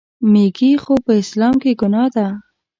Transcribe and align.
میږي 0.31 0.71
خو 0.83 0.93
په 1.05 1.11
اسلام 1.21 1.55
کې 1.61 1.71
ګناه 1.81 2.07
ده. 2.15 2.27